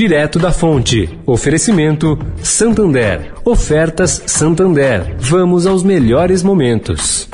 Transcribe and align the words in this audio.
direto 0.00 0.38
da 0.38 0.50
fonte. 0.50 1.20
Oferecimento 1.26 2.18
Santander. 2.42 3.34
Ofertas 3.44 4.22
Santander. 4.24 5.14
Vamos 5.18 5.66
aos 5.66 5.82
melhores 5.82 6.42
momentos. 6.42 7.28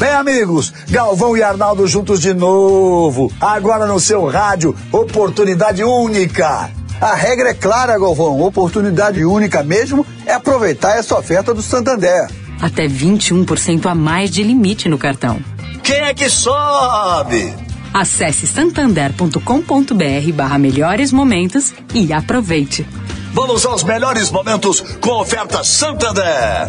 Bem, 0.00 0.10
amigos, 0.10 0.72
Galvão 0.90 1.36
e 1.36 1.42
Arnaldo 1.44 1.86
juntos 1.86 2.20
de 2.20 2.34
novo. 2.34 3.30
Agora 3.40 3.86
no 3.86 4.00
seu 4.00 4.26
rádio, 4.26 4.74
oportunidade 4.90 5.84
única. 5.84 6.68
A 7.00 7.14
regra 7.14 7.50
é 7.50 7.54
clara, 7.54 7.96
Galvão. 7.96 8.42
Oportunidade 8.42 9.24
única 9.24 9.62
mesmo 9.62 10.04
é 10.26 10.32
aproveitar 10.32 10.98
essa 10.98 11.16
oferta 11.16 11.54
do 11.54 11.62
Santander. 11.62 12.28
Até 12.60 12.88
21% 12.88 13.86
a 13.86 13.94
mais 13.94 14.32
de 14.32 14.42
limite 14.42 14.88
no 14.88 14.98
cartão. 14.98 15.38
Quem 15.80 16.00
é 16.00 16.12
que 16.12 16.28
sobe? 16.28 17.67
Acesse 17.98 18.46
santander.com.br 18.46 20.32
barra 20.32 20.56
melhores 20.56 21.10
momentos 21.10 21.74
e 21.92 22.12
aproveite. 22.12 22.86
Vamos 23.32 23.66
aos 23.66 23.82
melhores 23.82 24.30
momentos 24.30 24.80
com 25.00 25.20
oferta 25.20 25.64
Santander. 25.64 26.68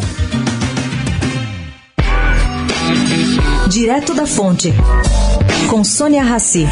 Direto 3.68 4.12
da 4.12 4.26
Fonte, 4.26 4.74
com 5.68 5.84
Sônia 5.84 6.24
Rassi. 6.24 6.66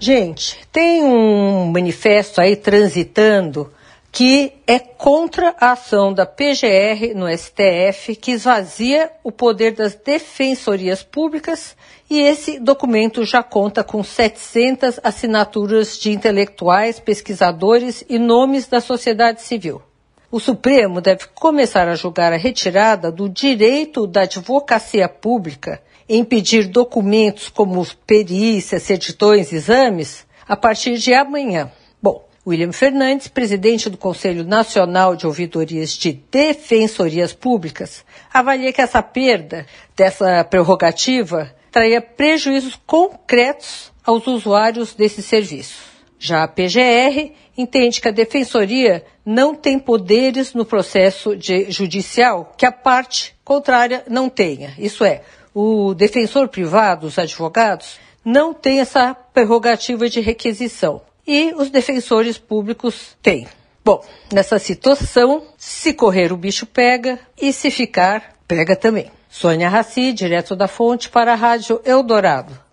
Gente, 0.00 0.58
tem 0.72 1.04
um 1.04 1.70
manifesto 1.70 2.40
aí 2.40 2.56
transitando 2.56 3.70
que 4.16 4.54
é 4.66 4.78
contra 4.78 5.54
a 5.60 5.72
ação 5.72 6.10
da 6.10 6.24
PGR 6.24 7.14
no 7.14 7.28
STF, 7.28 8.16
que 8.16 8.30
esvazia 8.30 9.12
o 9.22 9.30
poder 9.30 9.72
das 9.72 9.94
defensorias 9.94 11.02
públicas, 11.02 11.76
e 12.08 12.20
esse 12.20 12.58
documento 12.58 13.26
já 13.26 13.42
conta 13.42 13.84
com 13.84 14.02
700 14.02 15.00
assinaturas 15.04 15.98
de 15.98 16.12
intelectuais, 16.12 16.98
pesquisadores 16.98 18.06
e 18.08 18.18
nomes 18.18 18.66
da 18.66 18.80
sociedade 18.80 19.42
civil. 19.42 19.82
O 20.30 20.40
Supremo 20.40 21.02
deve 21.02 21.26
começar 21.34 21.86
a 21.86 21.94
julgar 21.94 22.32
a 22.32 22.38
retirada 22.38 23.12
do 23.12 23.28
direito 23.28 24.06
da 24.06 24.22
advocacia 24.22 25.10
pública 25.10 25.82
em 26.08 26.24
pedir 26.24 26.68
documentos 26.68 27.50
como 27.50 27.86
perícias, 28.06 28.82
certidões, 28.82 29.52
exames, 29.52 30.26
a 30.48 30.56
partir 30.56 30.96
de 30.96 31.12
amanhã. 31.12 31.70
William 32.46 32.70
Fernandes, 32.70 33.26
presidente 33.26 33.90
do 33.90 33.98
Conselho 33.98 34.44
Nacional 34.44 35.16
de 35.16 35.26
Ouvidorias 35.26 35.90
de 35.90 36.12
Defensorias 36.30 37.32
Públicas, 37.32 38.04
avalia 38.32 38.72
que 38.72 38.80
essa 38.80 39.02
perda 39.02 39.66
dessa 39.96 40.44
prerrogativa 40.44 41.52
traria 41.72 42.00
prejuízos 42.00 42.80
concretos 42.86 43.92
aos 44.04 44.28
usuários 44.28 44.94
desse 44.94 45.24
serviço. 45.24 45.82
Já 46.20 46.44
a 46.44 46.48
PGR 46.48 47.32
entende 47.58 48.00
que 48.00 48.08
a 48.08 48.12
defensoria 48.12 49.04
não 49.24 49.52
tem 49.52 49.76
poderes 49.76 50.54
no 50.54 50.64
processo 50.64 51.36
judicial 51.68 52.54
que 52.56 52.64
a 52.64 52.70
parte 52.70 53.34
contrária 53.44 54.04
não 54.08 54.28
tenha. 54.28 54.72
Isso 54.78 55.04
é, 55.04 55.22
o 55.52 55.92
defensor 55.94 56.46
privado, 56.48 57.08
os 57.08 57.18
advogados, 57.18 57.98
não 58.24 58.54
tem 58.54 58.78
essa 58.78 59.14
prerrogativa 59.14 60.08
de 60.08 60.20
requisição 60.20 61.02
e 61.26 61.52
os 61.56 61.70
defensores 61.70 62.38
públicos 62.38 63.16
têm. 63.22 63.46
Bom, 63.84 64.04
nessa 64.32 64.58
situação, 64.58 65.42
se 65.56 65.94
correr 65.94 66.32
o 66.32 66.36
bicho 66.36 66.66
pega 66.66 67.18
e 67.40 67.52
se 67.52 67.70
ficar, 67.70 68.36
pega 68.46 68.74
também. 68.74 69.10
Sônia 69.28 69.68
Raci, 69.68 70.12
direto 70.12 70.56
da 70.56 70.66
fonte 70.66 71.08
para 71.08 71.32
a 71.32 71.36
Rádio 71.36 71.80
Eldorado. 71.84 72.65